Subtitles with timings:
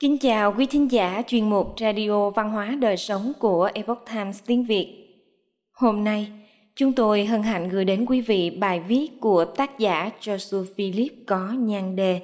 [0.00, 4.42] Kính chào quý thính giả chuyên mục Radio Văn hóa Đời Sống của Epoch Times
[4.46, 4.86] tiếng Việt.
[5.72, 6.28] Hôm nay,
[6.76, 11.12] chúng tôi hân hạnh gửi đến quý vị bài viết của tác giả Joshua Philip
[11.26, 12.20] có nhan đề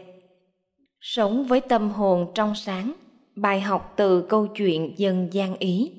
[1.00, 2.92] Sống với tâm hồn trong sáng,
[3.36, 5.92] bài học từ câu chuyện dân gian Ý.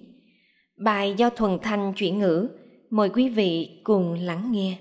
[0.78, 2.50] Bài do Thuần Thanh chuyển ngữ,
[2.90, 4.78] mời quý vị cùng lắng nghe.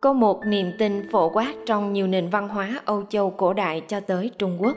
[0.00, 3.82] Có một niềm tin phổ quát trong nhiều nền văn hóa Âu Châu cổ đại
[3.88, 4.76] cho tới Trung Quốc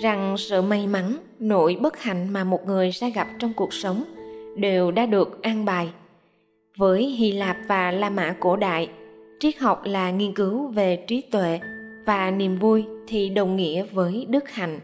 [0.00, 4.04] rằng sự may mắn, nỗi bất hạnh mà một người sẽ gặp trong cuộc sống
[4.56, 5.88] đều đã được an bài.
[6.76, 8.88] Với Hy Lạp và La Mã cổ đại,
[9.40, 11.60] triết học là nghiên cứu về trí tuệ
[12.06, 14.80] và niềm vui thì đồng nghĩa với đức hạnh.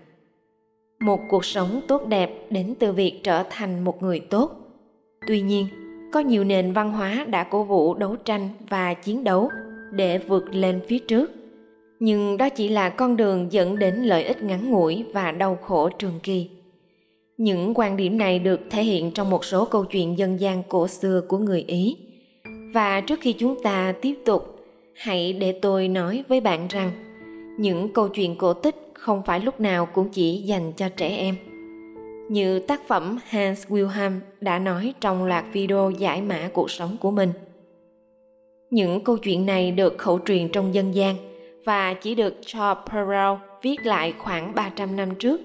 [1.01, 4.51] Một cuộc sống tốt đẹp đến từ việc trở thành một người tốt.
[5.27, 5.67] Tuy nhiên,
[6.13, 9.51] có nhiều nền văn hóa đã cổ vũ đấu tranh và chiến đấu
[9.93, 11.31] để vượt lên phía trước.
[12.01, 15.89] Nhưng đó chỉ là con đường dẫn đến lợi ích ngắn ngủi và đau khổ
[15.89, 16.51] trường kỳ.
[17.37, 20.89] Những quan điểm này được thể hiện trong một số câu chuyện dân gian cổ
[20.89, 21.97] xưa của người ý.
[22.75, 24.57] Và trước khi chúng ta tiếp tục,
[24.95, 26.91] hãy để tôi nói với bạn rằng,
[27.59, 31.35] những câu chuyện cổ tích không phải lúc nào cũng chỉ dành cho trẻ em
[32.29, 37.11] như tác phẩm Hans Wilhelm đã nói trong loạt video giải mã cuộc sống của
[37.11, 37.33] mình.
[38.71, 41.17] Những câu chuyện này được khẩu truyền trong dân gian
[41.65, 45.41] và chỉ được cho Perrault viết lại khoảng 300 năm trước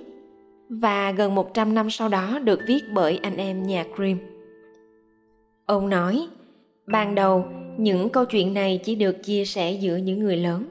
[0.70, 4.20] và gần 100 năm sau đó được viết bởi anh em nhà Grimm.
[5.66, 6.28] Ông nói,
[6.88, 7.46] ban đầu
[7.78, 10.66] những câu chuyện này chỉ được chia sẻ giữa những người lớn.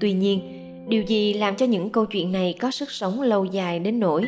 [0.00, 0.40] Tuy nhiên,
[0.88, 4.22] điều gì làm cho những câu chuyện này có sức sống lâu dài đến nỗi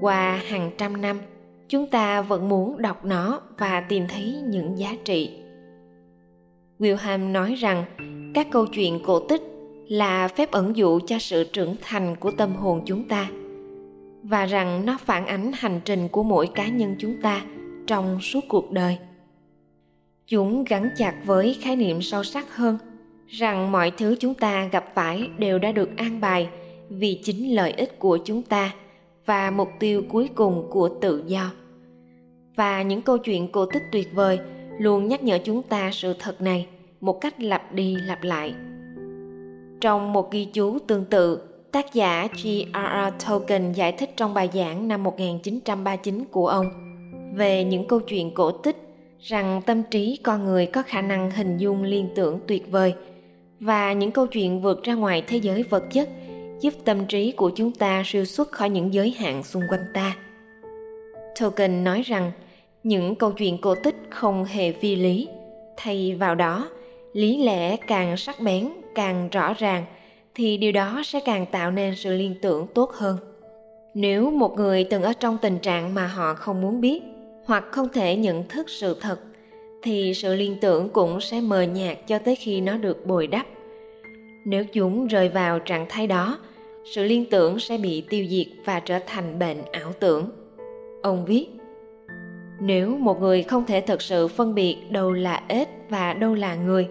[0.00, 1.20] qua hàng trăm năm,
[1.68, 5.30] chúng ta vẫn muốn đọc nó và tìm thấy những giá trị.
[6.78, 7.84] Wilhelm nói rằng,
[8.34, 9.42] các câu chuyện cổ tích
[9.88, 13.28] là phép ẩn dụ cho sự trưởng thành của tâm hồn chúng ta,
[14.22, 17.42] và rằng nó phản ánh hành trình của mỗi cá nhân chúng ta
[17.86, 18.98] trong suốt cuộc đời.
[20.26, 22.78] Chúng gắn chặt với khái niệm sâu sắc hơn
[23.28, 26.48] rằng mọi thứ chúng ta gặp phải đều đã được an bài
[26.88, 28.72] vì chính lợi ích của chúng ta
[29.26, 31.50] và mục tiêu cuối cùng của tự do
[32.56, 34.38] và những câu chuyện cổ tích tuyệt vời
[34.78, 36.66] luôn nhắc nhở chúng ta sự thật này
[37.00, 38.54] một cách lặp đi lặp lại
[39.80, 41.40] trong một ghi chú tương tự,
[41.72, 43.24] tác giả G.R.R.
[43.26, 46.66] Tolkien giải thích trong bài giảng năm 1939 của ông
[47.34, 48.76] về những câu chuyện cổ tích
[49.20, 52.94] rằng tâm trí con người có khả năng hình dung liên tưởng tuyệt vời
[53.60, 56.08] và những câu chuyện vượt ra ngoài thế giới vật chất
[56.60, 60.16] giúp tâm trí của chúng ta siêu xuất khỏi những giới hạn xung quanh ta.
[61.40, 62.32] Tolkien nói rằng
[62.82, 65.28] những câu chuyện cổ tích không hề phi lý,
[65.76, 66.68] thay vào đó,
[67.12, 69.84] lý lẽ càng sắc bén, càng rõ ràng
[70.34, 73.16] thì điều đó sẽ càng tạo nên sự liên tưởng tốt hơn.
[73.94, 77.02] Nếu một người từng ở trong tình trạng mà họ không muốn biết
[77.44, 79.20] hoặc không thể nhận thức sự thật
[79.82, 83.46] thì sự liên tưởng cũng sẽ mờ nhạt cho tới khi nó được bồi đắp
[84.46, 86.38] nếu chúng rơi vào trạng thái đó
[86.86, 90.30] sự liên tưởng sẽ bị tiêu diệt và trở thành bệnh ảo tưởng.
[91.02, 91.46] Ông viết,
[92.60, 96.54] nếu một người không thể thực sự phân biệt đâu là ếch và đâu là
[96.54, 96.88] người,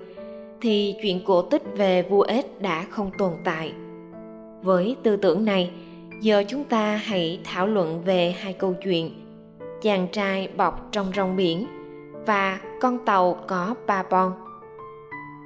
[0.61, 3.73] thì chuyện cổ tích về vua ếch đã không tồn tại.
[4.61, 5.71] Với tư tưởng này,
[6.21, 9.11] giờ chúng ta hãy thảo luận về hai câu chuyện.
[9.81, 11.65] Chàng trai bọc trong rong biển
[12.25, 14.31] và con tàu có ba bon.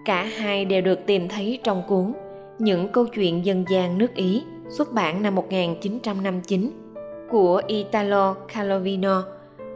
[0.06, 2.14] Cả hai đều được tìm thấy trong cuốn
[2.60, 6.72] những câu chuyện dân gian nước Ý xuất bản năm 1959
[7.30, 9.24] của Italo Calvino,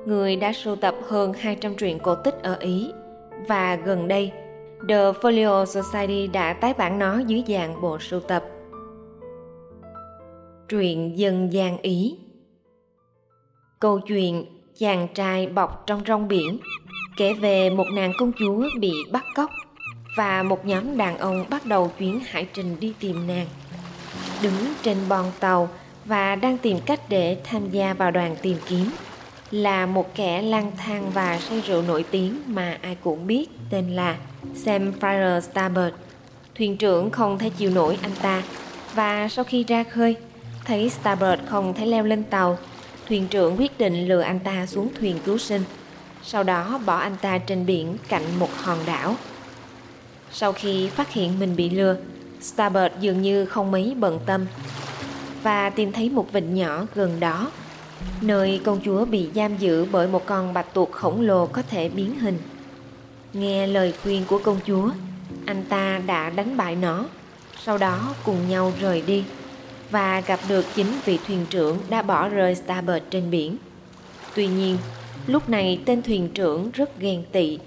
[0.06, 2.92] người đã sưu tập hơn 200 truyện cổ tích ở Ý.
[3.48, 4.32] Và gần đây,
[4.90, 8.44] The Folio Society đã tái bản nó dưới dạng bộ sưu tập.
[10.70, 12.18] Truyện dân gian Ý
[13.80, 14.46] Câu chuyện
[14.78, 16.60] chàng trai bọc trong rong biển
[17.18, 19.50] kể về một nàng công chúa bị bắt cóc
[20.16, 23.48] và một nhóm đàn ông bắt đầu chuyến hải trình đi tìm nàng.
[24.42, 25.70] Đứng trên bon tàu
[26.06, 28.90] và đang tìm cách để tham gia vào đoàn tìm kiếm
[29.52, 33.96] là một kẻ lang thang và say rượu nổi tiếng mà ai cũng biết tên
[33.96, 34.18] là
[34.56, 35.96] Sam Fryer Starboard.
[36.56, 38.44] Thuyền trưởng không thể chịu nổi anh ta
[38.94, 40.16] và sau khi ra khơi,
[40.66, 42.58] thấy Starboard không thể leo lên tàu,
[43.08, 45.64] thuyền trưởng quyết định lừa anh ta xuống thuyền cứu sinh.
[46.24, 49.16] Sau đó bỏ anh ta trên biển cạnh một hòn đảo
[50.34, 51.96] sau khi phát hiện mình bị lừa,
[52.42, 54.46] Starbird dường như không mấy bận tâm
[55.44, 57.52] và tìm thấy một vịnh nhỏ gần đó,
[58.22, 61.90] nơi công chúa bị giam giữ bởi một con bạch tuộc khổng lồ có thể
[61.90, 62.38] biến hình.
[63.34, 64.90] Nghe lời khuyên của công chúa,
[65.46, 67.06] anh ta đã đánh bại nó
[67.66, 69.24] sau đó cùng nhau rời đi
[69.92, 73.58] và gặp được chính vị thuyền trưởng đã bỏ rơi Starbird trên biển.
[74.36, 74.78] Tuy nhiên,
[75.28, 77.60] lúc này tên thuyền trưởng rất ghen tị.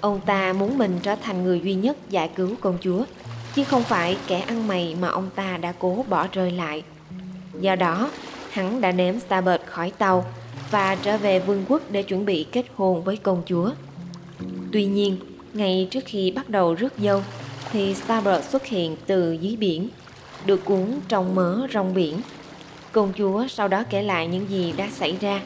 [0.00, 3.04] Ông ta muốn mình trở thành người duy nhất giải cứu công chúa,
[3.54, 6.82] chứ không phải kẻ ăn mày mà ông ta đã cố bỏ rơi lại.
[7.60, 8.10] Do đó,
[8.50, 10.24] hắn đã ném Starbird khỏi tàu
[10.70, 13.70] và trở về vương quốc để chuẩn bị kết hôn với công chúa.
[14.72, 15.16] Tuy nhiên,
[15.52, 17.22] ngay trước khi bắt đầu rước dâu,
[17.72, 19.88] thì Starbird xuất hiện từ dưới biển,
[20.46, 22.20] được cuốn trong mớ rong biển.
[22.92, 25.40] Công chúa sau đó kể lại những gì đã xảy ra.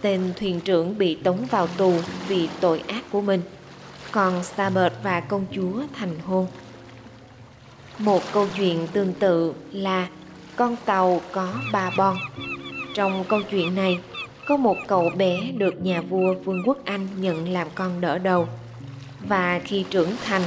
[0.00, 1.94] Tên thuyền trưởng bị tống vào tù
[2.28, 3.40] vì tội ác của mình.
[4.12, 6.46] Còn Starbird và công chúa thành hôn.
[7.98, 10.08] Một câu chuyện tương tự là
[10.56, 12.16] con tàu có ba bon.
[12.94, 13.98] Trong câu chuyện này,
[14.46, 18.48] có một cậu bé được nhà vua Vương quốc Anh nhận làm con đỡ đầu.
[19.28, 20.42] Và khi trưởng thành,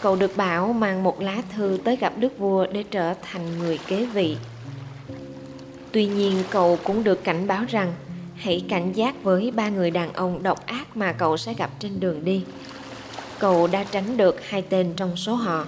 [0.00, 3.78] cậu được bảo mang một lá thư tới gặp đức vua để trở thành người
[3.86, 4.36] kế vị.
[5.92, 7.92] Tuy nhiên cậu cũng được cảnh báo rằng
[8.36, 12.00] hãy cảnh giác với ba người đàn ông độc ác mà cậu sẽ gặp trên
[12.00, 12.44] đường đi.
[13.40, 15.66] Cậu đã tránh được hai tên trong số họ,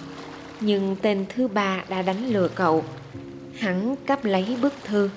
[0.61, 2.85] nhưng tên thứ ba đã đánh lừa cậu.
[3.59, 5.11] Hắn cắp lấy bức thư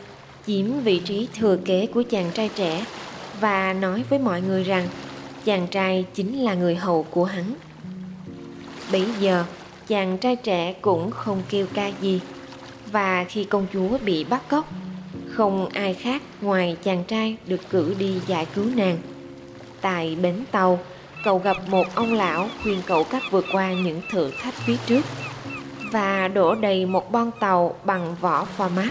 [0.48, 2.86] chiếm vị trí thừa kế của chàng trai trẻ
[3.40, 4.88] và nói với mọi người rằng
[5.46, 7.54] chàng trai chính là người hầu của hắn.
[8.92, 9.44] Bấy giờ,
[9.88, 12.22] chàng trai trẻ cũng không kêu ca gì
[12.92, 14.70] và khi công chúa bị bắt cóc,
[15.30, 18.98] không ai khác ngoài chàng trai được cử đi giải cứu nàng.
[19.82, 20.80] Tại bến tàu,
[21.26, 25.06] cậu gặp một ông lão khuyên cậu cách vượt qua những thử thách phía trước
[25.92, 28.90] và đổ đầy một bon tàu bằng vỏ format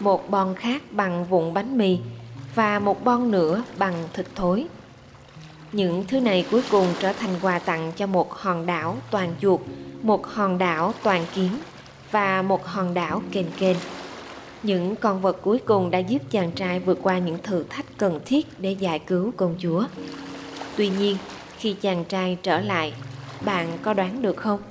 [0.00, 1.98] một bon khác bằng vụn bánh mì
[2.54, 4.66] và một bon nữa bằng thịt thối.
[5.72, 9.60] Những thứ này cuối cùng trở thành quà tặng cho một hòn đảo toàn chuột,
[10.02, 11.50] một hòn đảo toàn kiến
[12.10, 13.76] và một hòn đảo kền kền.
[14.62, 18.20] Những con vật cuối cùng đã giúp chàng trai vượt qua những thử thách cần
[18.24, 19.84] thiết để giải cứu công chúa.
[20.76, 21.16] Tuy nhiên,
[21.62, 22.92] khi chàng trai trở lại,
[23.44, 24.62] bạn có đoán được không?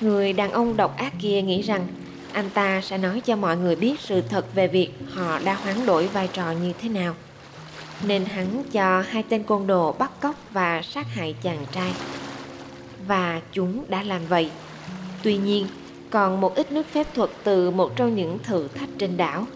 [0.00, 1.86] Người đàn ông độc ác kia nghĩ rằng
[2.32, 5.86] anh ta sẽ nói cho mọi người biết sự thật về việc họ đã hoán
[5.86, 7.14] đổi vai trò như thế nào.
[8.06, 11.92] Nên hắn cho hai tên côn đồ bắt cóc và sát hại chàng trai.
[13.06, 14.50] Và chúng đã làm vậy.
[15.22, 15.66] Tuy nhiên,
[16.10, 19.46] còn một ít nước phép thuật từ một trong những thử thách trên đảo.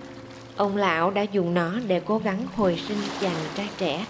[0.56, 4.06] Ông lão đã dùng nó để cố gắng hồi sinh chàng trai trẻ.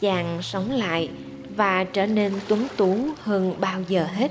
[0.00, 1.08] Chàng sống lại
[1.60, 4.30] và trở nên tuấn tú hơn bao giờ hết.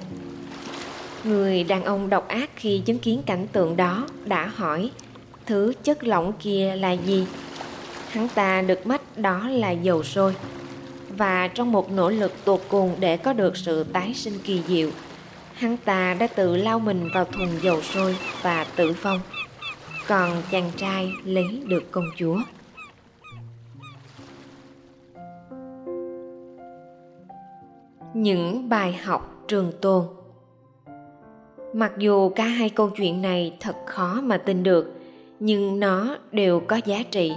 [1.23, 4.91] Người đàn ông độc ác khi chứng kiến cảnh tượng đó đã hỏi
[5.45, 7.27] thứ chất lỏng kia là gì?
[8.09, 10.35] Hắn ta được mách đó là dầu sôi.
[11.09, 14.89] Và trong một nỗ lực tột cùng để có được sự tái sinh kỳ diệu,
[15.53, 19.19] hắn ta đã tự lao mình vào thùng dầu sôi và tử vong.
[20.07, 22.37] Còn chàng trai lấy được công chúa.
[28.19, 30.05] Những bài học trường tồn.
[31.73, 34.93] Mặc dù cả hai câu chuyện này thật khó mà tin được,
[35.39, 37.31] nhưng nó đều có giá trị.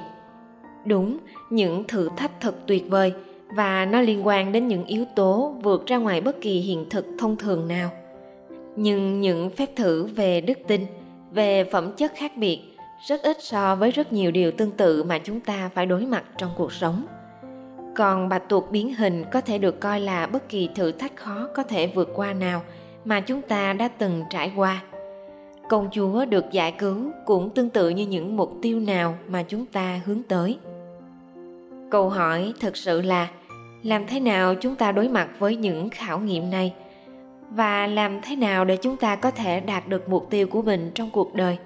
[0.86, 1.18] Đúng,
[1.50, 3.12] những thử thách thật tuyệt vời
[3.56, 7.06] và nó liên quan đến những yếu tố vượt ra ngoài bất kỳ hiện thực
[7.18, 7.90] thông thường nào.
[8.76, 10.86] Nhưng những phép thử về đức tin,
[11.30, 12.60] về phẩm chất khác biệt
[13.08, 16.24] rất ít so với rất nhiều điều tương tự mà chúng ta phải đối mặt
[16.38, 17.06] trong cuộc sống
[17.94, 21.48] còn bạch tuộc biến hình có thể được coi là bất kỳ thử thách khó
[21.54, 22.62] có thể vượt qua nào
[23.04, 24.82] mà chúng ta đã từng trải qua.
[25.68, 29.66] Công chúa được giải cứu cũng tương tự như những mục tiêu nào mà chúng
[29.66, 30.58] ta hướng tới.
[31.90, 33.28] Câu hỏi thực sự là,
[33.82, 36.74] làm thế nào chúng ta đối mặt với những khảo nghiệm này?
[37.50, 40.90] Và làm thế nào để chúng ta có thể đạt được mục tiêu của mình
[40.94, 41.58] trong cuộc đời?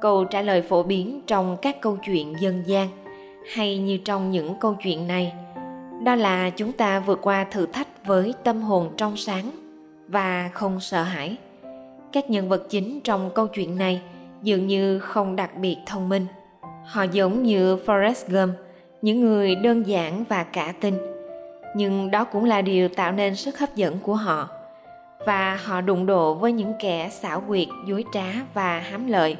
[0.00, 2.88] Câu trả lời phổ biến trong các câu chuyện dân gian
[3.52, 5.32] hay như trong những câu chuyện này.
[6.04, 9.50] Đó là chúng ta vượt qua thử thách với tâm hồn trong sáng
[10.08, 11.36] và không sợ hãi.
[12.12, 14.00] Các nhân vật chính trong câu chuyện này
[14.42, 16.26] dường như không đặc biệt thông minh.
[16.84, 18.54] Họ giống như forrest gump,
[19.02, 20.94] những người đơn giản và cả tin.
[21.76, 24.48] Nhưng đó cũng là điều tạo nên sức hấp dẫn của họ.
[25.26, 29.36] Và họ đụng độ với những kẻ xảo quyệt, dối trá và hám lợi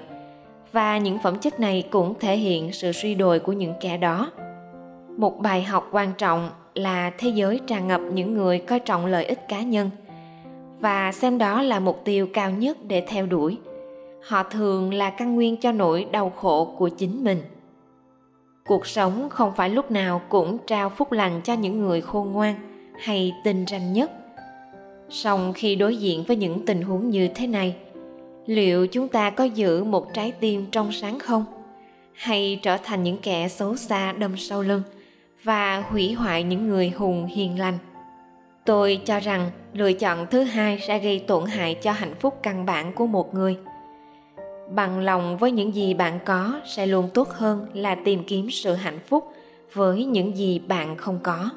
[0.74, 4.32] và những phẩm chất này cũng thể hiện sự suy đồi của những kẻ đó.
[5.16, 9.24] Một bài học quan trọng là thế giới tràn ngập những người coi trọng lợi
[9.24, 9.90] ích cá nhân.
[10.80, 13.58] Và xem đó là mục tiêu cao nhất để theo đuổi.
[14.26, 17.42] Họ thường là căn nguyên cho nỗi đau khổ của chính mình.
[18.66, 22.54] Cuộc sống không phải lúc nào cũng trao phúc lành cho những người khôn ngoan
[23.00, 24.10] hay tinh ranh nhất.
[25.08, 27.76] Song khi đối diện với những tình huống như thế này
[28.46, 31.44] liệu chúng ta có giữ một trái tim trong sáng không?
[32.12, 34.82] Hay trở thành những kẻ xấu xa đâm sau lưng
[35.42, 37.78] và hủy hoại những người hùng hiền lành?
[38.64, 42.66] Tôi cho rằng lựa chọn thứ hai sẽ gây tổn hại cho hạnh phúc căn
[42.66, 43.56] bản của một người.
[44.70, 48.74] Bằng lòng với những gì bạn có sẽ luôn tốt hơn là tìm kiếm sự
[48.74, 49.32] hạnh phúc
[49.72, 51.50] với những gì bạn không có.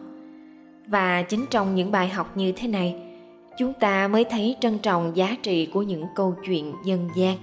[0.88, 2.96] Và chính trong những bài học như thế này
[3.58, 7.38] chúng ta mới thấy trân trọng giá trị của những câu chuyện dân gian.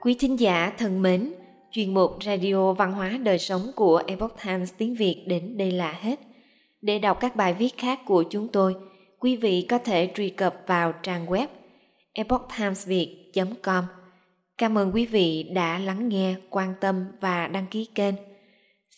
[0.00, 1.32] Quý thính giả thân mến,
[1.70, 5.92] chuyên mục radio văn hóa đời sống của epoch times tiếng việt đến đây là
[5.92, 6.20] hết.
[6.82, 8.76] Để đọc các bài viết khác của chúng tôi,
[9.18, 11.46] quý vị có thể truy cập vào trang web
[12.12, 13.08] epochtimesviet
[13.62, 13.84] com.
[14.58, 18.14] Cảm ơn quý vị đã lắng nghe, quan tâm và đăng ký kênh